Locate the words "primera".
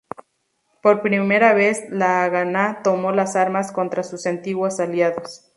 1.03-1.53